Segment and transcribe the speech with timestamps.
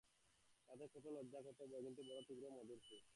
[0.69, 2.97] তাতে কত লজ্জা কত ভয়, কিন্তু বড়ো তীব্র মধুর সে।